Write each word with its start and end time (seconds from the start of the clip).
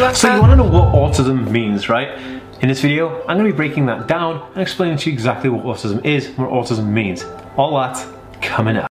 So 0.00 0.34
you 0.34 0.40
want 0.40 0.50
to 0.52 0.56
know 0.56 0.64
what 0.64 0.94
autism 0.94 1.50
means, 1.50 1.90
right? 1.90 2.18
In 2.62 2.68
this 2.68 2.80
video, 2.80 3.20
I'm 3.26 3.36
going 3.36 3.44
to 3.44 3.52
be 3.52 3.56
breaking 3.56 3.84
that 3.86 4.08
down 4.08 4.50
and 4.54 4.62
explaining 4.62 4.96
to 4.96 5.10
you 5.10 5.12
exactly 5.12 5.50
what 5.50 5.62
autism 5.64 6.02
is 6.06 6.26
and 6.26 6.38
what 6.38 6.48
autism 6.48 6.86
means. 6.86 7.22
All 7.58 7.78
that 7.78 8.06
coming 8.40 8.78
up. 8.78 8.89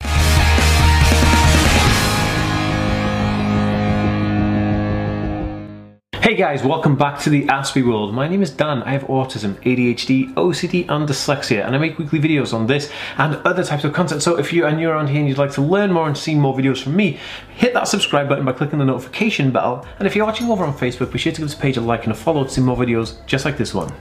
Guys, 6.40 6.64
welcome 6.64 6.96
back 6.96 7.20
to 7.20 7.30
the 7.30 7.44
Aspie 7.48 7.86
world. 7.86 8.14
My 8.14 8.26
name 8.26 8.42
is 8.42 8.50
Dan. 8.50 8.82
I 8.84 8.92
have 8.92 9.04
autism, 9.08 9.56
ADHD, 9.64 10.34
OCD, 10.36 10.90
and 10.90 11.06
dyslexia, 11.06 11.66
and 11.66 11.76
I 11.76 11.80
make 11.80 11.98
weekly 11.98 12.18
videos 12.18 12.54
on 12.54 12.66
this 12.66 12.90
and 13.18 13.36
other 13.46 13.62
types 13.62 13.84
of 13.84 13.92
content. 13.92 14.24
So 14.24 14.40
if 14.40 14.54
you 14.54 14.64
are 14.64 14.72
new 14.72 14.90
around 14.90 15.08
here 15.08 15.20
and 15.20 15.28
you'd 15.28 15.38
like 15.38 15.52
to 15.56 15.62
learn 15.62 15.92
more 15.92 16.08
and 16.08 16.18
see 16.18 16.36
more 16.36 16.56
videos 16.56 16.82
from 16.82 16.96
me, 16.96 17.20
hit 17.58 17.74
that 17.74 17.90
subscribe 17.90 18.30
button 18.30 18.46
by 18.46 18.54
clicking 18.54 18.80
the 18.80 18.86
notification 18.86 19.52
bell. 19.52 19.86
And 19.98 20.08
if 20.08 20.16
you're 20.16 20.26
watching 20.26 20.50
over 20.50 20.64
on 20.64 20.74
Facebook, 20.74 21.12
be 21.12 21.20
sure 21.20 21.34
to 21.34 21.42
give 21.42 21.50
this 21.50 21.60
page 21.60 21.76
a 21.76 21.82
like 21.82 22.06
and 22.06 22.14
a 22.14 22.16
follow 22.16 22.46
to 22.46 22.50
see 22.50 22.62
more 22.62 22.78
videos 22.78 23.18
just 23.26 23.44
like 23.44 23.58
this 23.58 23.74
one. 23.74 23.92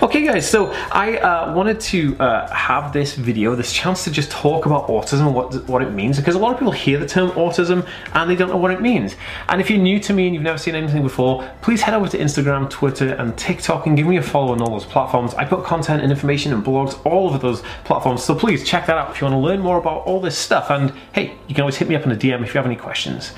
Okay 0.00 0.24
guys, 0.24 0.48
so 0.48 0.72
I 0.90 1.18
uh, 1.18 1.54
wanted 1.54 1.80
to 1.80 2.16
uh, 2.18 2.48
have 2.48 2.94
this 2.94 3.14
video, 3.14 3.54
this 3.54 3.74
chance 3.74 4.04
to 4.04 4.10
just 4.10 4.30
talk 4.30 4.64
about 4.64 4.88
autism 4.88 5.26
and 5.26 5.34
what, 5.34 5.68
what 5.68 5.82
it 5.82 5.92
means, 5.92 6.16
because 6.16 6.34
a 6.34 6.38
lot 6.38 6.54
of 6.54 6.58
people 6.58 6.72
hear 6.72 6.98
the 6.98 7.06
term 7.06 7.30
autism 7.32 7.86
and 8.14 8.30
they 8.30 8.36
don't 8.36 8.48
know 8.48 8.56
what 8.56 8.70
it 8.70 8.80
means. 8.80 9.16
And 9.50 9.60
if 9.60 9.68
you're 9.68 9.78
new 9.78 10.00
to 10.00 10.14
me 10.14 10.24
and 10.24 10.34
you've 10.34 10.42
never 10.42 10.56
seen 10.56 10.74
anything 10.74 11.02
before, 11.02 11.46
please 11.60 11.73
head 11.82 11.94
over 11.94 12.08
to 12.08 12.18
Instagram, 12.18 12.68
Twitter, 12.70 13.14
and 13.14 13.36
TikTok 13.36 13.86
and 13.86 13.96
give 13.96 14.06
me 14.06 14.16
a 14.16 14.22
follow 14.22 14.52
on 14.52 14.60
all 14.60 14.70
those 14.70 14.84
platforms. 14.84 15.34
I 15.34 15.44
put 15.44 15.64
content 15.64 16.02
and 16.02 16.10
information 16.10 16.52
and 16.52 16.64
blogs 16.64 17.04
all 17.06 17.28
over 17.28 17.38
those 17.38 17.62
platforms, 17.84 18.22
so 18.22 18.34
please 18.34 18.66
check 18.66 18.86
that 18.86 18.96
out 18.96 19.10
if 19.10 19.20
you 19.20 19.26
want 19.26 19.34
to 19.34 19.38
learn 19.38 19.60
more 19.60 19.78
about 19.78 20.02
all 20.06 20.20
this 20.20 20.36
stuff. 20.36 20.70
And 20.70 20.92
hey, 21.12 21.36
you 21.48 21.54
can 21.54 21.62
always 21.62 21.76
hit 21.76 21.88
me 21.88 21.94
up 21.94 22.04
in 22.04 22.12
a 22.12 22.16
DM 22.16 22.42
if 22.42 22.54
you 22.54 22.58
have 22.58 22.66
any 22.66 22.76
questions. 22.76 23.32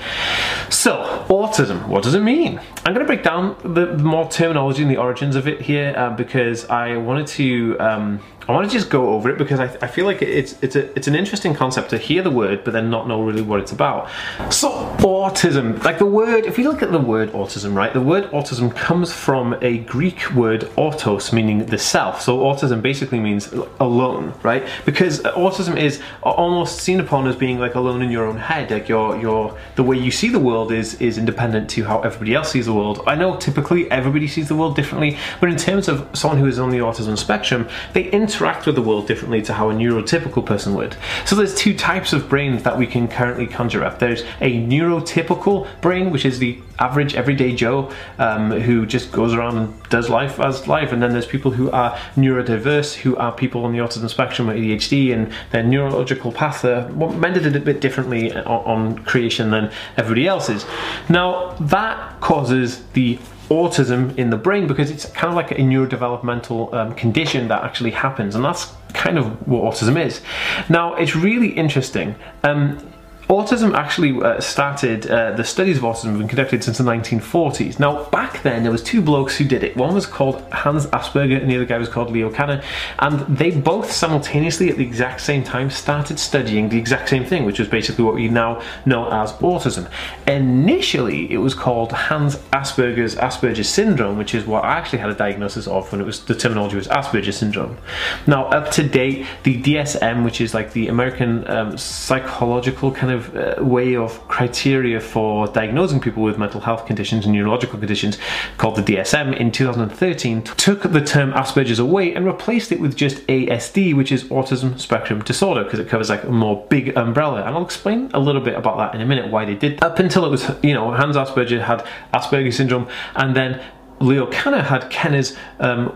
So, 0.69 1.25
autism, 1.29 1.87
what 1.87 2.03
does 2.03 2.13
it 2.13 2.21
mean? 2.21 2.59
I'm 2.85 2.93
going 2.93 3.05
to 3.05 3.05
break 3.05 3.23
down 3.23 3.55
the 3.63 3.97
more 3.97 4.29
terminology 4.29 4.81
and 4.81 4.91
the 4.91 4.97
origins 4.97 5.35
of 5.35 5.47
it 5.47 5.61
here 5.61 5.93
uh, 5.97 6.09
because 6.11 6.65
I 6.65 6.97
wanted 6.97 7.27
to 7.27 7.77
um, 7.79 8.19
I 8.47 8.53
want 8.53 8.69
to 8.69 8.73
just 8.73 8.89
go 8.89 9.09
over 9.09 9.29
it 9.29 9.37
because 9.37 9.59
I, 9.59 9.65
I 9.81 9.87
feel 9.87 10.05
like 10.05 10.21
it's 10.21 10.55
it's 10.61 10.75
a 10.75 10.93
it's 10.95 11.07
an 11.07 11.15
interesting 11.15 11.53
concept 11.53 11.89
to 11.89 11.97
hear 11.97 12.21
the 12.21 12.31
word 12.31 12.63
but 12.63 12.71
then 12.71 12.89
not 12.89 13.07
know 13.07 13.21
really 13.21 13.41
what 13.41 13.59
it's 13.59 13.73
about. 13.73 14.09
So 14.49 14.69
autism, 14.99 15.83
like 15.83 15.97
the 15.97 16.05
word, 16.05 16.45
if 16.45 16.57
we 16.57 16.63
look 16.63 16.81
at 16.81 16.91
the 16.91 16.99
word 16.99 17.31
autism, 17.33 17.75
right, 17.75 17.91
the 17.91 18.01
word 18.01 18.25
autism 18.31 18.73
comes 18.73 19.11
from 19.11 19.57
a 19.61 19.79
Greek 19.79 20.33
word 20.33 20.69
autos, 20.77 21.33
meaning 21.33 21.65
the 21.65 21.77
self. 21.77 22.21
So 22.21 22.39
autism 22.39 22.81
basically 22.81 23.19
means 23.19 23.51
alone, 23.79 24.33
right? 24.43 24.65
Because 24.85 25.19
autism 25.21 25.77
is 25.77 26.01
almost 26.23 26.79
seen 26.79 27.01
upon 27.01 27.27
as 27.27 27.35
being 27.35 27.59
like 27.59 27.75
alone 27.75 28.01
in 28.01 28.09
your 28.11 28.25
own 28.25 28.37
head, 28.37 28.71
like 28.71 28.87
your 28.87 29.17
your 29.17 29.57
the 29.75 29.83
way 29.83 29.97
you 29.97 30.11
see 30.11 30.29
the 30.29 30.39
world 30.39 30.71
is 30.71 30.95
is 31.01 31.17
independent 31.17 31.69
to 31.71 31.83
how 31.83 31.99
everybody 32.01 32.33
else 32.33 32.51
sees 32.51 32.65
the 32.65 32.73
world. 32.73 33.03
I 33.05 33.15
know 33.15 33.35
typically 33.35 33.91
everybody 33.91 34.27
sees 34.27 34.47
the 34.47 34.55
world 34.55 34.77
differently, 34.77 35.17
but 35.41 35.49
in 35.49 35.57
terms 35.57 35.89
of 35.89 36.07
someone 36.13 36.39
who 36.39 36.45
is 36.45 36.59
on 36.59 36.69
the 36.69 36.77
autism 36.77 37.17
spectrum, 37.17 37.67
they 37.91 38.11
inter 38.13 38.36
interact 38.37 38.67
with 38.67 38.75
the 38.75 38.81
world 38.81 39.07
differently 39.07 39.41
to 39.41 39.53
how 39.53 39.71
a 39.71 39.73
neurotypical 39.73 40.45
person 40.45 40.75
would. 40.75 40.95
So 41.25 41.35
there's 41.35 41.55
two 41.55 41.75
types 41.75 42.13
of 42.13 42.29
brains 42.29 42.61
that 42.63 42.77
we 42.77 42.85
can 42.85 43.07
currently 43.07 43.47
conjure 43.47 43.83
up. 43.83 43.97
There's 43.97 44.21
a 44.41 44.61
neurotypical 44.61 45.67
brain, 45.81 46.11
which 46.11 46.23
is 46.23 46.37
the 46.37 46.59
average 46.77 47.15
everyday 47.15 47.55
Joe 47.55 47.91
um, 48.19 48.51
who 48.51 48.85
just 48.85 49.11
goes 49.11 49.33
around 49.33 49.57
and 49.57 49.89
does 49.89 50.09
life 50.09 50.39
as 50.39 50.67
life, 50.67 50.91
and 50.91 51.01
then 51.01 51.13
there's 51.13 51.25
people 51.25 51.49
who 51.49 51.71
are 51.71 51.97
neurodiverse, 52.15 52.93
who 52.93 53.15
are 53.15 53.31
people 53.31 53.65
on 53.65 53.71
the 53.71 53.79
autism 53.79 54.07
spectrum 54.07 54.51
or 54.51 54.53
ADHD, 54.53 55.11
and 55.11 55.33
their 55.51 55.63
neurological 55.63 56.31
path 56.31 56.63
are 56.63 56.87
mended 56.89 57.55
a 57.55 57.59
bit 57.59 57.81
differently 57.81 58.31
on, 58.33 58.45
on 58.45 58.99
creation 58.99 59.49
than 59.49 59.71
everybody 59.97 60.27
else's. 60.27 60.63
Now 61.09 61.55
that 61.59 62.21
causes 62.21 62.83
the 62.93 63.17
autism 63.49 64.17
in 64.17 64.29
the 64.29 64.37
brain 64.37 64.67
because 64.67 64.91
it's 64.91 65.05
kind 65.05 65.29
of 65.29 65.35
like 65.35 65.51
a 65.51 65.55
neurodevelopmental 65.55 66.73
um, 66.73 66.93
condition 66.95 67.47
that 67.47 67.63
actually 67.63 67.91
happens 67.91 68.35
and 68.35 68.43
that's 68.43 68.73
kind 68.93 69.17
of 69.17 69.47
what 69.47 69.63
autism 69.63 70.03
is. 70.03 70.21
Now 70.69 70.95
it's 70.95 71.15
really 71.15 71.49
interesting. 71.49 72.15
Um, 72.43 72.79
Autism 73.29 73.73
actually 73.73 74.21
uh, 74.23 74.39
started, 74.39 75.05
uh, 75.11 75.31
the 75.31 75.43
studies 75.43 75.77
of 75.77 75.83
autism 75.83 76.05
have 76.05 76.17
been 76.17 76.29
conducted 76.29 76.63
since 76.63 76.77
the 76.77 76.83
1940s. 76.85 77.77
Now, 77.77 78.05
back 78.05 78.41
then, 78.41 78.63
there 78.63 78.71
was 78.71 78.81
two 78.81 79.01
blokes 79.01 79.35
who 79.35 79.43
did 79.43 79.65
it. 79.65 79.75
One 79.75 79.93
was 79.93 80.05
called 80.05 80.41
Hans 80.53 80.85
Asperger 80.87 81.41
and 81.41 81.51
the 81.51 81.57
other 81.57 81.65
guy 81.65 81.77
was 81.77 81.89
called 81.89 82.09
Leo 82.09 82.31
Kanner. 82.31 82.63
And 82.99 83.19
they 83.37 83.51
both 83.51 83.91
simultaneously, 83.91 84.69
at 84.69 84.77
the 84.77 84.85
exact 84.85 85.19
same 85.19 85.43
time, 85.43 85.69
started 85.69 86.19
studying 86.19 86.69
the 86.69 86.77
exact 86.77 87.09
same 87.09 87.25
thing, 87.25 87.43
which 87.43 87.59
was 87.59 87.67
basically 87.67 88.05
what 88.05 88.15
we 88.15 88.29
now 88.29 88.61
know 88.85 89.11
as 89.11 89.33
autism. 89.33 89.91
Initially, 90.25 91.29
it 91.29 91.39
was 91.39 91.53
called 91.53 91.91
Hans 91.91 92.37
Asperger's 92.53 93.15
Asperger's 93.15 93.67
syndrome, 93.67 94.17
which 94.17 94.33
is 94.33 94.45
what 94.45 94.63
I 94.63 94.77
actually 94.77 94.99
had 94.99 95.09
a 95.09 95.15
diagnosis 95.15 95.67
of 95.67 95.91
when 95.91 95.99
it 95.99 96.05
was 96.05 96.23
the 96.23 96.35
terminology 96.35 96.77
was 96.77 96.87
Asperger's 96.87 97.37
syndrome. 97.37 97.77
Now, 98.25 98.45
up 98.45 98.71
to 98.71 98.87
date, 98.87 99.25
the 99.43 99.61
DSM, 99.61 100.23
which 100.23 100.39
is 100.39 100.53
like 100.53 100.71
the 100.71 100.87
American 100.87 101.45
um, 101.49 101.77
psychological 101.77 102.89
kind 102.93 103.11
of 103.11 103.16
of 103.17 103.35
uh, 103.35 103.55
way 103.63 103.95
of 103.95 104.25
criteria 104.27 105.01
for 105.01 105.47
diagnosing 105.47 105.99
people 105.99 106.23
with 106.23 106.37
mental 106.37 106.61
health 106.61 106.85
conditions 106.85 107.25
and 107.25 107.33
neurological 107.33 107.79
conditions 107.79 108.17
called 108.57 108.75
the 108.77 108.81
DSM 108.81 109.37
in 109.37 109.51
2013 109.51 110.43
took 110.43 110.83
the 110.83 111.01
term 111.01 111.31
Asperger's 111.33 111.79
away 111.79 112.13
and 112.13 112.25
replaced 112.25 112.71
it 112.71 112.79
with 112.79 112.95
just 112.95 113.25
ASD, 113.27 113.95
which 113.95 114.11
is 114.11 114.23
autism 114.25 114.79
spectrum 114.79 115.23
disorder, 115.23 115.63
because 115.63 115.79
it 115.79 115.89
covers 115.89 116.09
like 116.09 116.23
a 116.23 116.31
more 116.31 116.65
big 116.69 116.95
umbrella. 116.97 117.43
And 117.43 117.55
I'll 117.55 117.65
explain 117.65 118.09
a 118.13 118.19
little 118.19 118.41
bit 118.41 118.55
about 118.55 118.77
that 118.77 118.95
in 118.95 119.01
a 119.01 119.05
minute, 119.05 119.31
why 119.31 119.45
they 119.45 119.55
did. 119.55 119.79
That. 119.79 119.91
Up 119.91 119.99
until 119.99 120.25
it 120.25 120.29
was, 120.29 120.49
you 120.63 120.73
know, 120.73 120.91
Hans 120.91 121.15
Asperger 121.15 121.61
had 121.61 121.85
Asperger's 122.13 122.57
syndrome, 122.57 122.87
and 123.15 123.35
then 123.35 123.63
Leo 123.99 124.29
Kanner 124.29 124.63
had 124.63 124.89
Kenner's 124.89 125.35
um, 125.59 125.95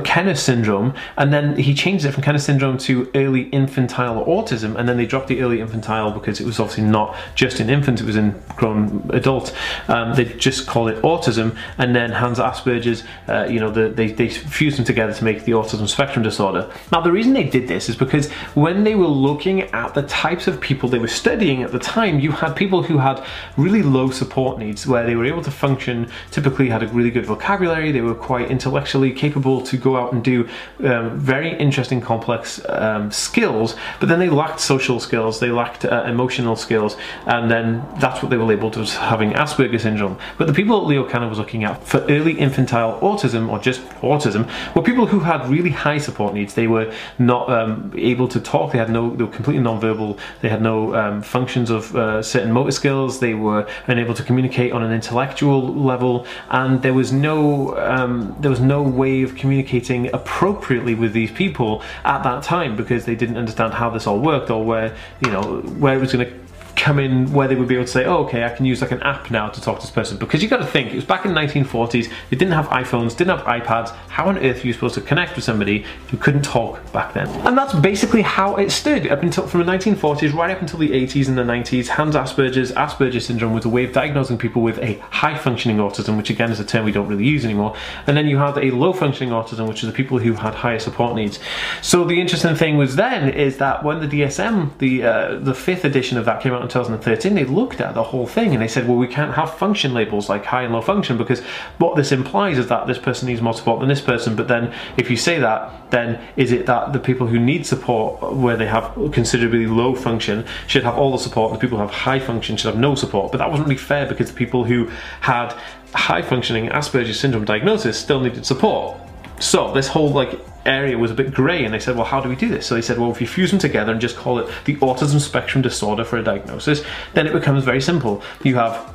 Kenner 0.00 0.34
syndrome, 0.34 0.94
and 1.18 1.32
then 1.32 1.56
he 1.56 1.74
changed 1.74 2.04
it 2.04 2.12
from 2.12 2.22
Kenner 2.22 2.38
syndrome 2.38 2.78
to 2.78 3.10
early 3.14 3.42
infantile 3.50 4.24
autism, 4.24 4.76
and 4.76 4.88
then 4.88 4.96
they 4.96 5.04
dropped 5.04 5.28
the 5.28 5.42
early 5.42 5.60
infantile 5.60 6.10
because 6.10 6.40
it 6.40 6.46
was 6.46 6.58
obviously 6.58 6.84
not 6.84 7.14
just 7.34 7.60
in 7.60 7.68
infants; 7.68 8.00
it 8.00 8.06
was 8.06 8.16
in 8.16 8.40
grown 8.56 9.08
adult. 9.12 9.54
Um, 9.88 10.14
they 10.14 10.24
just 10.24 10.66
called 10.66 10.88
it 10.88 11.02
autism, 11.02 11.56
and 11.78 11.94
then 11.94 12.10
Hans 12.10 12.38
Asperger's, 12.38 13.04
uh, 13.28 13.46
you 13.50 13.60
know, 13.60 13.70
the, 13.70 13.88
they, 13.90 14.12
they 14.12 14.28
fused 14.28 14.78
them 14.78 14.84
together 14.84 15.12
to 15.12 15.24
make 15.24 15.44
the 15.44 15.52
autism 15.52 15.88
spectrum 15.88 16.22
disorder. 16.22 16.72
Now, 16.90 17.00
the 17.00 17.12
reason 17.12 17.34
they 17.34 17.44
did 17.44 17.68
this 17.68 17.88
is 17.88 17.96
because 17.96 18.30
when 18.54 18.84
they 18.84 18.94
were 18.94 19.06
looking 19.06 19.62
at 19.62 19.94
the 19.94 20.02
types 20.02 20.46
of 20.46 20.60
people 20.60 20.88
they 20.88 20.98
were 20.98 21.08
studying 21.08 21.62
at 21.62 21.72
the 21.72 21.78
time, 21.78 22.18
you 22.18 22.32
had 22.32 22.54
people 22.56 22.82
who 22.82 22.98
had 22.98 23.22
really 23.56 23.82
low 23.82 24.10
support 24.10 24.58
needs, 24.58 24.86
where 24.86 25.04
they 25.04 25.16
were 25.16 25.26
able 25.26 25.42
to 25.42 25.50
function, 25.50 26.10
typically 26.30 26.68
had 26.68 26.82
a 26.82 26.88
really 26.88 27.10
good 27.10 27.26
vocabulary, 27.26 27.92
they 27.92 28.00
were 28.00 28.14
quite 28.14 28.50
intellectually 28.50 29.12
capable 29.12 29.60
to 29.60 29.81
go 29.82 29.96
out 29.96 30.12
and 30.12 30.22
do 30.22 30.48
um, 30.84 31.18
very 31.18 31.56
interesting, 31.58 32.00
complex 32.00 32.60
um, 32.68 33.10
skills, 33.10 33.74
but 34.00 34.08
then 34.08 34.18
they 34.18 34.28
lacked 34.28 34.60
social 34.60 35.00
skills, 35.00 35.40
they 35.40 35.50
lacked 35.50 35.84
uh, 35.84 36.04
emotional 36.06 36.56
skills, 36.56 36.96
and 37.26 37.50
then 37.50 37.84
that's 37.98 38.22
what 38.22 38.30
they 38.30 38.36
were 38.36 38.44
labeled 38.44 38.76
as 38.78 38.94
having 38.94 39.32
Asperger's 39.32 39.82
syndrome. 39.82 40.18
But 40.38 40.46
the 40.46 40.52
people 40.52 40.80
that 40.80 40.86
Leo 40.86 41.08
Kanner 41.08 41.28
was 41.28 41.38
looking 41.38 41.64
at 41.64 41.84
for 41.84 41.98
early 42.08 42.38
infantile 42.38 43.00
autism, 43.00 43.48
or 43.50 43.58
just 43.58 43.82
autism, 44.00 44.48
were 44.74 44.82
people 44.82 45.06
who 45.06 45.20
had 45.20 45.48
really 45.48 45.70
high 45.70 45.98
support 45.98 46.34
needs. 46.34 46.54
They 46.54 46.66
were 46.66 46.92
not 47.18 47.50
um, 47.50 47.92
able 47.96 48.28
to 48.28 48.40
talk, 48.40 48.72
they 48.72 48.78
had 48.78 48.90
no, 48.90 49.14
they 49.14 49.24
were 49.24 49.30
completely 49.30 49.62
nonverbal, 49.62 50.18
they 50.40 50.48
had 50.48 50.62
no 50.62 50.94
um, 50.94 51.22
functions 51.22 51.70
of 51.70 51.94
uh, 51.96 52.22
certain 52.22 52.52
motor 52.52 52.70
skills, 52.70 53.20
they 53.20 53.34
were 53.34 53.66
unable 53.86 54.14
to 54.14 54.22
communicate 54.22 54.72
on 54.72 54.82
an 54.82 54.92
intellectual 54.92 55.74
level, 55.74 56.26
and 56.50 56.82
there 56.82 56.94
was 56.94 57.12
no, 57.12 57.76
um, 57.78 58.36
there 58.40 58.50
was 58.50 58.60
no 58.60 58.82
way 58.82 59.22
of 59.22 59.34
communicating 59.34 59.71
communicating 59.72 60.14
appropriately 60.14 60.94
with 60.94 61.12
these 61.12 61.30
people 61.30 61.82
at 62.04 62.22
that 62.22 62.42
time 62.42 62.76
because 62.76 63.04
they 63.06 63.14
didn't 63.14 63.36
understand 63.36 63.72
how 63.72 63.88
this 63.88 64.06
all 64.06 64.18
worked 64.18 64.50
or 64.50 64.64
where 64.64 64.94
you 65.24 65.30
know 65.30 65.60
where 65.78 65.96
it 65.96 66.00
was 66.00 66.12
going 66.12 66.26
to 66.26 66.32
come 66.82 66.98
in 66.98 67.32
where 67.32 67.46
they 67.46 67.54
would 67.54 67.68
be 67.68 67.76
able 67.76 67.84
to 67.84 67.90
say, 67.90 68.04
oh, 68.04 68.24
okay, 68.24 68.42
I 68.42 68.48
can 68.48 68.66
use 68.66 68.82
like 68.82 68.90
an 68.90 69.00
app 69.04 69.30
now 69.30 69.48
to 69.48 69.60
talk 69.60 69.78
to 69.78 69.82
this 69.82 69.90
person. 69.92 70.18
Because 70.18 70.42
you 70.42 70.48
got 70.48 70.56
to 70.56 70.66
think, 70.66 70.90
it 70.90 70.96
was 70.96 71.04
back 71.04 71.24
in 71.24 71.32
the 71.32 71.40
1940s, 71.40 72.10
they 72.28 72.36
didn't 72.36 72.54
have 72.54 72.66
iPhones, 72.70 73.16
didn't 73.16 73.38
have 73.38 73.46
iPads. 73.46 73.90
How 74.08 74.26
on 74.26 74.36
earth 74.38 74.64
are 74.64 74.66
you 74.66 74.72
supposed 74.72 74.96
to 74.96 75.00
connect 75.00 75.36
with 75.36 75.44
somebody 75.44 75.84
who 76.10 76.16
couldn't 76.16 76.42
talk 76.42 76.80
back 76.92 77.14
then? 77.14 77.28
And 77.46 77.56
that's 77.56 77.72
basically 77.72 78.22
how 78.22 78.56
it 78.56 78.70
stood 78.70 79.06
up 79.06 79.22
until 79.22 79.46
from 79.46 79.64
the 79.64 79.72
1940s 79.72 80.34
right 80.34 80.50
up 80.50 80.60
until 80.60 80.80
the 80.80 80.90
80s 80.90 81.28
and 81.28 81.38
the 81.38 81.44
90s. 81.44 81.86
Hans 81.86 82.16
Asperger's 82.16 82.72
Asperger's 82.72 83.26
syndrome 83.26 83.52
was 83.52 83.64
a 83.64 83.68
way 83.68 83.84
of 83.84 83.92
diagnosing 83.92 84.36
people 84.36 84.60
with 84.60 84.80
a 84.80 84.94
high 85.10 85.38
functioning 85.38 85.76
autism, 85.76 86.16
which 86.16 86.30
again 86.30 86.50
is 86.50 86.58
a 86.58 86.64
term 86.64 86.84
we 86.84 86.90
don't 86.90 87.06
really 87.06 87.26
use 87.26 87.44
anymore. 87.44 87.76
And 88.08 88.16
then 88.16 88.26
you 88.26 88.38
had 88.38 88.58
a 88.58 88.72
low 88.72 88.92
functioning 88.92 89.32
autism, 89.32 89.68
which 89.68 89.84
is 89.84 89.88
the 89.88 89.94
people 89.94 90.18
who 90.18 90.32
had 90.32 90.54
higher 90.54 90.80
support 90.80 91.14
needs. 91.14 91.38
So 91.80 92.02
the 92.02 92.20
interesting 92.20 92.56
thing 92.56 92.76
was 92.76 92.96
then 92.96 93.28
is 93.28 93.58
that 93.58 93.84
when 93.84 94.00
the 94.00 94.08
DSM, 94.08 94.76
the 94.78 95.04
uh, 95.04 95.38
the 95.38 95.54
fifth 95.54 95.84
edition 95.84 96.18
of 96.18 96.24
that 96.24 96.42
came 96.42 96.52
out 96.52 96.62
in 96.62 96.71
2013, 96.72 97.34
they 97.34 97.44
looked 97.44 97.80
at 97.80 97.94
the 97.94 98.02
whole 98.02 98.26
thing 98.26 98.52
and 98.52 98.62
they 98.62 98.68
said, 98.68 98.88
well, 98.88 98.96
we 98.96 99.06
can't 99.06 99.34
have 99.34 99.54
function 99.58 99.92
labels 99.92 100.28
like 100.28 100.44
high 100.44 100.62
and 100.62 100.72
low 100.72 100.80
function 100.80 101.18
because 101.18 101.40
what 101.78 101.96
this 101.96 102.12
implies 102.12 102.58
is 102.58 102.68
that 102.68 102.86
this 102.86 102.98
person 102.98 103.28
needs 103.28 103.40
more 103.40 103.54
support 103.54 103.80
than 103.80 103.88
this 103.88 104.00
person. 104.00 104.34
But 104.34 104.48
then 104.48 104.74
if 104.96 105.10
you 105.10 105.16
say 105.16 105.38
that, 105.38 105.90
then 105.90 106.20
is 106.36 106.52
it 106.52 106.66
that 106.66 106.92
the 106.92 106.98
people 106.98 107.26
who 107.26 107.38
need 107.38 107.66
support 107.66 108.34
where 108.34 108.56
they 108.56 108.66
have 108.66 108.94
considerably 109.12 109.66
low 109.66 109.94
function 109.94 110.46
should 110.66 110.84
have 110.84 110.96
all 110.96 111.12
the 111.12 111.18
support 111.18 111.52
and 111.52 111.60
the 111.60 111.60
people 111.60 111.78
who 111.78 111.82
have 111.82 111.94
high 111.94 112.18
function 112.18 112.56
should 112.56 112.68
have 112.68 112.80
no 112.80 112.94
support? 112.94 113.32
But 113.32 113.38
that 113.38 113.50
wasn't 113.50 113.68
really 113.68 113.78
fair 113.78 114.06
because 114.06 114.28
the 114.28 114.36
people 114.36 114.64
who 114.64 114.90
had 115.20 115.52
high 115.94 116.22
functioning 116.22 116.68
Asperger's 116.70 117.20
syndrome 117.20 117.44
diagnosis 117.44 117.98
still 117.98 118.20
needed 118.20 118.46
support. 118.46 118.96
So 119.40 119.72
this 119.72 119.88
whole 119.88 120.10
like 120.10 120.40
area 120.66 120.96
was 120.96 121.10
a 121.10 121.14
bit 121.14 121.32
grey 121.32 121.64
and 121.64 121.74
they 121.74 121.78
said, 121.78 121.96
well, 121.96 122.04
how 122.04 122.20
do 122.20 122.28
we 122.28 122.36
do 122.36 122.48
this? 122.48 122.66
So 122.66 122.74
they 122.74 122.82
said, 122.82 122.98
well, 122.98 123.10
if 123.10 123.20
you 123.20 123.26
fuse 123.26 123.50
them 123.50 123.58
together 123.58 123.92
and 123.92 124.00
just 124.00 124.16
call 124.16 124.38
it 124.38 124.48
the 124.64 124.76
autism 124.76 125.20
spectrum 125.20 125.62
disorder 125.62 126.04
for 126.04 126.18
a 126.18 126.22
diagnosis, 126.22 126.82
then 127.14 127.26
it 127.26 127.32
becomes 127.32 127.64
very 127.64 127.80
simple. 127.80 128.22
You 128.42 128.56
have 128.56 128.94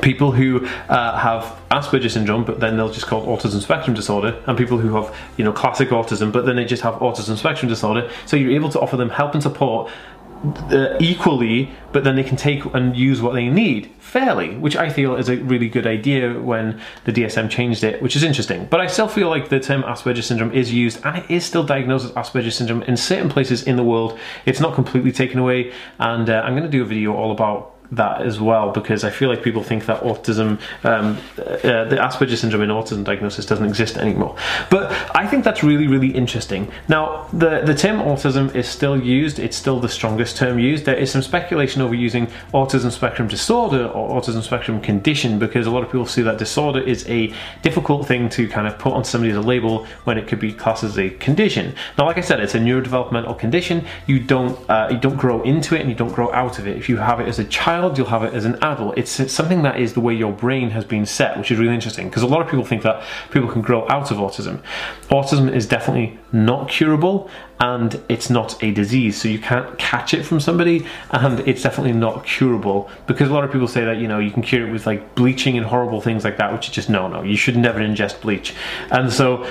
people 0.00 0.32
who 0.32 0.66
uh, 0.88 1.18
have 1.18 1.58
Asperger's 1.70 2.14
syndrome, 2.14 2.44
but 2.44 2.60
then 2.60 2.76
they'll 2.76 2.92
just 2.92 3.06
call 3.06 3.22
it 3.22 3.26
autism 3.26 3.60
spectrum 3.60 3.94
disorder, 3.94 4.42
and 4.46 4.56
people 4.56 4.78
who 4.78 4.94
have, 4.94 5.14
you 5.36 5.44
know, 5.44 5.52
classic 5.52 5.90
autism, 5.90 6.32
but 6.32 6.46
then 6.46 6.56
they 6.56 6.64
just 6.64 6.82
have 6.82 6.94
autism 6.94 7.36
spectrum 7.36 7.68
disorder. 7.68 8.10
So 8.26 8.36
you're 8.36 8.52
able 8.52 8.70
to 8.70 8.80
offer 8.80 8.96
them 8.96 9.10
help 9.10 9.34
and 9.34 9.42
support 9.42 9.90
uh, 10.44 10.96
equally, 10.98 11.70
but 11.92 12.04
then 12.04 12.16
they 12.16 12.24
can 12.24 12.36
take 12.36 12.64
and 12.74 12.96
use 12.96 13.22
what 13.22 13.34
they 13.34 13.48
need 13.48 13.90
fairly, 13.98 14.56
which 14.56 14.76
I 14.76 14.90
feel 14.90 15.14
is 15.16 15.28
a 15.28 15.36
really 15.36 15.68
good 15.68 15.86
idea 15.86 16.38
when 16.40 16.80
the 17.04 17.12
DSM 17.12 17.48
changed 17.48 17.84
it, 17.84 18.02
which 18.02 18.16
is 18.16 18.22
interesting. 18.22 18.66
But 18.66 18.80
I 18.80 18.86
still 18.86 19.08
feel 19.08 19.28
like 19.28 19.48
the 19.48 19.60
term 19.60 19.82
Asperger's 19.82 20.26
syndrome 20.26 20.52
is 20.52 20.72
used 20.72 21.00
and 21.04 21.18
it 21.18 21.30
is 21.30 21.44
still 21.44 21.64
diagnosed 21.64 22.06
as 22.06 22.10
Asperger's 22.12 22.56
syndrome 22.56 22.82
in 22.82 22.96
certain 22.96 23.28
places 23.28 23.62
in 23.62 23.76
the 23.76 23.84
world. 23.84 24.18
It's 24.44 24.60
not 24.60 24.74
completely 24.74 25.12
taken 25.12 25.38
away, 25.38 25.72
and 25.98 26.28
uh, 26.28 26.42
I'm 26.44 26.54
going 26.54 26.64
to 26.64 26.70
do 26.70 26.82
a 26.82 26.86
video 26.86 27.14
all 27.14 27.30
about 27.30 27.74
that 27.92 28.22
as 28.22 28.40
well 28.40 28.70
because 28.72 29.04
I 29.04 29.10
feel 29.10 29.28
like 29.28 29.42
people 29.42 29.62
think 29.62 29.86
that 29.86 30.00
autism, 30.00 30.58
um, 30.82 31.18
uh, 31.38 31.84
the 31.84 31.96
Asperger 31.96 32.36
syndrome 32.36 32.62
in 32.62 32.70
autism 32.70 33.04
diagnosis 33.04 33.46
doesn't 33.46 33.66
exist 33.66 33.98
anymore. 33.98 34.34
But 34.70 34.90
I 35.14 35.26
think 35.26 35.44
that's 35.44 35.62
really, 35.62 35.86
really 35.86 36.08
interesting. 36.08 36.70
Now, 36.88 37.28
the, 37.32 37.60
the 37.60 37.74
term 37.74 38.00
autism 38.00 38.54
is 38.54 38.66
still 38.66 39.00
used, 39.00 39.38
it's 39.38 39.56
still 39.56 39.78
the 39.78 39.90
strongest 39.90 40.36
term 40.38 40.58
used. 40.58 40.86
There 40.86 40.96
is 40.96 41.12
some 41.12 41.22
speculation 41.22 41.82
over 41.82 41.94
using 41.94 42.28
autism 42.54 42.90
spectrum 42.90 43.28
disorder 43.28 43.86
or 43.88 44.20
autism 44.20 44.42
spectrum 44.42 44.80
condition 44.80 45.38
because 45.38 45.66
a 45.66 45.70
lot 45.70 45.82
of 45.82 45.88
people 45.90 46.06
see 46.06 46.22
that 46.22 46.38
disorder 46.38 46.80
is 46.80 47.06
a 47.08 47.32
difficult 47.60 48.08
thing 48.08 48.30
to 48.30 48.48
kind 48.48 48.66
of 48.66 48.78
put 48.78 48.94
on 48.94 49.04
somebody 49.04 49.30
as 49.30 49.36
a 49.36 49.42
label 49.42 49.84
when 50.04 50.16
it 50.16 50.26
could 50.26 50.40
be 50.40 50.52
classed 50.52 50.82
as 50.82 50.98
a 50.98 51.10
condition. 51.10 51.74
Now, 51.98 52.06
like 52.06 52.16
I 52.16 52.22
said, 52.22 52.40
it's 52.40 52.54
a 52.54 52.58
neurodevelopmental 52.58 53.38
condition. 53.38 53.84
You 54.06 54.18
don't, 54.18 54.58
uh, 54.70 54.88
you 54.90 54.98
don't 54.98 55.16
grow 55.16 55.42
into 55.42 55.74
it 55.74 55.82
and 55.82 55.90
you 55.90 55.96
don't 55.96 56.12
grow 56.12 56.32
out 56.32 56.58
of 56.58 56.66
it. 56.66 56.78
If 56.78 56.88
you 56.88 56.96
have 56.96 57.20
it 57.20 57.28
as 57.28 57.38
a 57.38 57.44
child, 57.44 57.81
child, 57.82 57.98
you'll 57.98 58.06
have 58.06 58.22
it 58.22 58.32
as 58.32 58.44
an 58.44 58.56
adult. 58.62 58.96
It's, 58.96 59.18
it's 59.18 59.32
something 59.32 59.62
that 59.62 59.80
is 59.80 59.94
the 59.94 60.00
way 60.00 60.14
your 60.14 60.32
brain 60.32 60.70
has 60.70 60.84
been 60.84 61.04
set, 61.04 61.36
which 61.36 61.50
is 61.50 61.58
really 61.58 61.74
interesting 61.74 62.08
because 62.08 62.22
a 62.22 62.26
lot 62.26 62.40
of 62.40 62.48
people 62.48 62.64
think 62.64 62.82
that 62.82 63.02
people 63.30 63.50
can 63.50 63.60
grow 63.60 63.88
out 63.88 64.10
of 64.10 64.18
autism. 64.18 64.62
Autism 65.08 65.52
is 65.52 65.66
definitely 65.66 66.18
not 66.32 66.68
curable 66.68 67.28
and 67.58 68.00
it's 68.08 68.30
not 68.30 68.62
a 68.62 68.72
disease, 68.72 69.20
so 69.20 69.28
you 69.28 69.38
can't 69.38 69.78
catch 69.78 70.14
it 70.14 70.24
from 70.24 70.40
somebody, 70.40 70.84
and 71.10 71.40
it's 71.40 71.62
definitely 71.62 71.92
not 71.92 72.24
curable 72.24 72.90
because 73.06 73.28
a 73.30 73.32
lot 73.32 73.44
of 73.44 73.52
people 73.52 73.68
say 73.68 73.84
that 73.84 73.98
you 73.98 74.08
know 74.08 74.18
you 74.18 74.32
can 74.32 74.42
cure 74.42 74.66
it 74.66 74.72
with 74.72 74.84
like 74.84 75.14
bleaching 75.14 75.56
and 75.56 75.64
horrible 75.64 76.00
things 76.00 76.24
like 76.24 76.36
that, 76.38 76.52
which 76.52 76.68
is 76.68 76.74
just 76.74 76.90
no, 76.90 77.06
no, 77.06 77.22
you 77.22 77.36
should 77.36 77.56
never 77.56 77.78
ingest 77.78 78.20
bleach. 78.20 78.52
And 78.90 79.12
so 79.12 79.48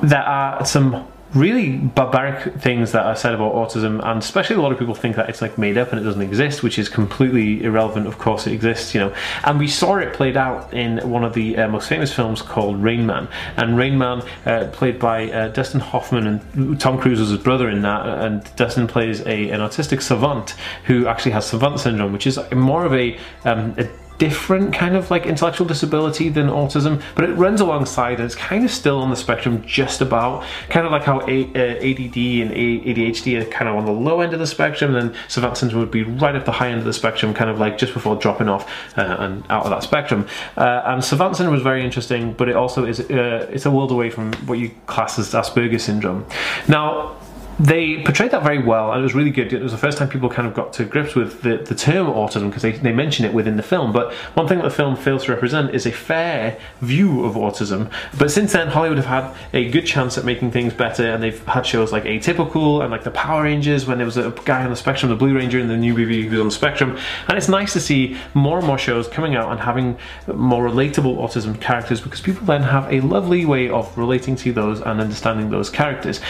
there 0.00 0.22
are 0.22 0.64
some 0.64 1.08
really 1.34 1.76
barbaric 1.76 2.54
things 2.54 2.92
that 2.92 3.04
are 3.04 3.16
said 3.16 3.34
about 3.34 3.54
autism, 3.54 4.04
and 4.04 4.22
especially 4.22 4.56
a 4.56 4.60
lot 4.60 4.72
of 4.72 4.78
people 4.78 4.94
think 4.94 5.16
that 5.16 5.28
it's 5.28 5.42
like 5.42 5.58
made 5.58 5.76
up 5.76 5.90
and 5.90 6.00
it 6.00 6.04
doesn't 6.04 6.22
exist, 6.22 6.62
which 6.62 6.78
is 6.78 6.88
completely 6.88 7.62
irrelevant. 7.64 8.06
Of 8.06 8.18
course, 8.18 8.46
it 8.46 8.52
exists, 8.52 8.94
you 8.94 9.00
know. 9.00 9.14
And 9.44 9.58
we 9.58 9.68
saw 9.68 9.96
it 9.96 10.14
played 10.14 10.36
out 10.36 10.72
in 10.72 10.98
one 11.08 11.24
of 11.24 11.34
the 11.34 11.56
uh, 11.56 11.68
most 11.68 11.88
famous 11.88 12.12
films 12.12 12.40
called 12.40 12.82
Rain 12.82 13.04
Man. 13.04 13.28
And 13.56 13.76
Rain 13.76 13.98
Man, 13.98 14.22
uh, 14.46 14.68
played 14.72 14.98
by 14.98 15.30
uh, 15.30 15.48
Dustin 15.48 15.80
Hoffman, 15.80 16.26
and 16.26 16.80
Tom 16.80 16.98
Cruise 16.98 17.20
was 17.20 17.30
his 17.30 17.38
brother 17.38 17.68
in 17.68 17.82
that. 17.82 18.06
And 18.06 18.56
Dustin 18.56 18.86
plays 18.86 19.20
a, 19.22 19.50
an 19.50 19.60
autistic 19.60 20.02
savant 20.02 20.54
who 20.84 21.06
actually 21.06 21.32
has 21.32 21.46
savant 21.46 21.80
syndrome, 21.80 22.12
which 22.12 22.26
is 22.26 22.38
more 22.52 22.84
of 22.84 22.94
a, 22.94 23.18
um, 23.44 23.74
a 23.78 23.88
different 24.18 24.72
kind 24.72 24.96
of 24.96 25.10
like 25.10 25.26
intellectual 25.26 25.66
disability 25.66 26.28
than 26.28 26.46
autism, 26.48 27.02
but 27.14 27.24
it 27.24 27.32
runs 27.34 27.60
alongside 27.60 28.14
and 28.20 28.24
it's 28.24 28.34
kind 28.34 28.64
of 28.64 28.70
still 28.70 29.00
on 29.00 29.10
the 29.10 29.16
spectrum 29.16 29.62
just 29.66 30.00
about. 30.00 30.44
Kind 30.68 30.86
of 30.86 30.92
like 30.92 31.04
how 31.04 31.20
a- 31.22 31.50
uh, 31.54 31.80
ADD 31.80 32.42
and 32.42 32.50
ADHD 32.52 33.40
are 33.40 33.44
kind 33.46 33.68
of 33.68 33.76
on 33.76 33.84
the 33.86 33.92
low 33.92 34.20
end 34.20 34.32
of 34.32 34.38
the 34.38 34.46
spectrum, 34.46 34.94
and 34.94 35.10
then 35.10 35.20
savant 35.28 35.56
syndrome 35.56 35.80
would 35.80 35.90
be 35.90 36.02
right 36.02 36.34
at 36.34 36.44
the 36.44 36.52
high 36.52 36.68
end 36.68 36.78
of 36.78 36.84
the 36.84 36.92
spectrum, 36.92 37.34
kind 37.34 37.50
of 37.50 37.58
like 37.58 37.78
just 37.78 37.92
before 37.92 38.16
dropping 38.16 38.48
off 38.48 38.70
uh, 38.96 39.16
and 39.20 39.44
out 39.50 39.64
of 39.64 39.70
that 39.70 39.82
spectrum. 39.82 40.26
Uh, 40.56 40.82
and 40.86 41.04
savant 41.04 41.36
syndrome 41.36 41.54
was 41.54 41.62
very 41.62 41.84
interesting, 41.84 42.32
but 42.34 42.48
it 42.48 42.56
also 42.56 42.84
is 42.84 43.00
uh, 43.00 43.48
it's 43.50 43.66
a 43.66 43.70
world 43.70 43.90
away 43.90 44.10
from 44.10 44.32
what 44.46 44.58
you 44.58 44.70
class 44.86 45.18
as 45.18 45.32
Asperger's 45.32 45.82
syndrome. 45.82 46.24
Now, 46.68 47.16
they 47.58 48.02
portrayed 48.02 48.30
that 48.32 48.42
very 48.42 48.58
well 48.58 48.92
and 48.92 49.00
it 49.00 49.02
was 49.02 49.14
really 49.14 49.30
good. 49.30 49.52
It 49.52 49.62
was 49.62 49.72
the 49.72 49.78
first 49.78 49.98
time 49.98 50.08
people 50.08 50.28
kind 50.28 50.46
of 50.48 50.54
got 50.54 50.72
to 50.74 50.84
grips 50.84 51.14
with 51.14 51.42
the, 51.42 51.58
the 51.58 51.74
term 51.74 52.06
autism 52.06 52.48
because 52.48 52.62
they, 52.62 52.72
they 52.72 52.92
mention 52.92 53.24
it 53.24 53.32
within 53.32 53.56
the 53.56 53.62
film. 53.62 53.92
But 53.92 54.12
one 54.34 54.48
thing 54.48 54.58
that 54.58 54.64
the 54.64 54.70
film 54.70 54.96
fails 54.96 55.24
to 55.24 55.32
represent 55.32 55.74
is 55.74 55.86
a 55.86 55.92
fair 55.92 56.58
view 56.80 57.24
of 57.24 57.34
autism. 57.34 57.90
But 58.18 58.30
since 58.30 58.52
then, 58.52 58.68
Hollywood 58.68 58.98
have 58.98 59.06
had 59.06 59.36
a 59.52 59.70
good 59.70 59.86
chance 59.86 60.18
at 60.18 60.24
making 60.24 60.50
things 60.50 60.72
better 60.72 61.04
and 61.12 61.22
they've 61.22 61.44
had 61.46 61.66
shows 61.66 61.92
like 61.92 62.04
Atypical 62.04 62.82
and 62.82 62.90
like 62.90 63.04
the 63.04 63.10
Power 63.10 63.44
Rangers 63.44 63.86
when 63.86 63.98
there 63.98 64.06
was 64.06 64.16
a 64.16 64.30
guy 64.44 64.64
on 64.64 64.70
the 64.70 64.76
spectrum, 64.76 65.10
the 65.10 65.16
Blue 65.16 65.34
Ranger 65.34 65.58
in 65.58 65.68
the 65.68 65.76
new 65.76 65.94
movie 65.94 66.24
who 66.24 66.30
was 66.30 66.40
on 66.40 66.46
the 66.46 66.52
spectrum. 66.52 66.98
And 67.28 67.38
it's 67.38 67.48
nice 67.48 67.72
to 67.74 67.80
see 67.80 68.16
more 68.34 68.58
and 68.58 68.66
more 68.66 68.78
shows 68.78 69.06
coming 69.06 69.36
out 69.36 69.50
and 69.50 69.60
having 69.60 69.96
more 70.26 70.68
relatable 70.68 71.16
autism 71.18 71.60
characters 71.60 72.00
because 72.00 72.20
people 72.20 72.44
then 72.46 72.62
have 72.62 72.92
a 72.92 73.00
lovely 73.00 73.44
way 73.44 73.68
of 73.68 73.96
relating 73.96 74.36
to 74.36 74.52
those 74.52 74.80
and 74.80 75.00
understanding 75.00 75.50
those 75.50 75.70
characters. 75.70 76.20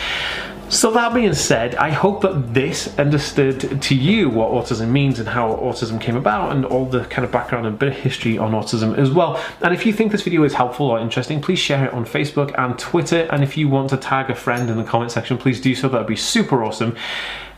So 0.70 0.90
that 0.90 1.14
being 1.14 1.34
said, 1.34 1.76
I 1.76 1.90
hope 1.90 2.22
that 2.22 2.52
this 2.52 2.98
understood 2.98 3.80
to 3.82 3.94
you 3.94 4.28
what 4.28 4.50
autism 4.50 4.88
means 4.88 5.18
and 5.18 5.28
how 5.28 5.54
autism 5.56 6.00
came 6.00 6.16
about 6.16 6.52
and 6.52 6.64
all 6.64 6.84
the 6.84 7.04
kind 7.04 7.24
of 7.24 7.30
background 7.30 7.66
and 7.66 7.78
bit 7.78 7.90
of 7.90 7.94
history 7.94 8.38
on 8.38 8.52
autism 8.52 8.98
as 8.98 9.10
well. 9.10 9.40
And 9.62 9.72
if 9.72 9.86
you 9.86 9.92
think 9.92 10.10
this 10.10 10.22
video 10.22 10.42
is 10.42 10.54
helpful 10.54 10.86
or 10.86 10.98
interesting, 10.98 11.40
please 11.40 11.58
share 11.58 11.86
it 11.86 11.92
on 11.92 12.04
Facebook 12.04 12.58
and 12.58 12.78
Twitter. 12.78 13.28
And 13.30 13.42
if 13.42 13.56
you 13.56 13.68
want 13.68 13.90
to 13.90 13.96
tag 13.96 14.30
a 14.30 14.34
friend 14.34 14.68
in 14.68 14.76
the 14.76 14.84
comment 14.84 15.12
section, 15.12 15.38
please 15.38 15.60
do 15.60 15.74
so. 15.74 15.88
That 15.88 15.98
would 15.98 16.06
be 16.06 16.16
super 16.16 16.64
awesome. 16.64 16.96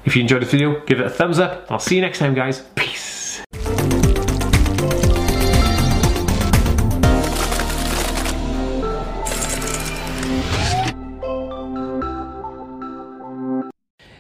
If 0.05 0.15
you 0.15 0.23
enjoyed 0.23 0.43
the 0.43 0.47
video, 0.47 0.85
give 0.85 1.01
it 1.01 1.07
a 1.07 1.11
thumbs 1.11 1.39
up. 1.39 1.67
I'll 1.71 1.79
see 1.79 1.97
you 1.97 2.03
next 2.03 2.19
time, 2.19 2.35
guys. 2.35 2.61
Peace. 2.75 3.16